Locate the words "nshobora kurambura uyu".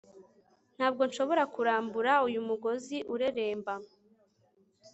1.09-2.41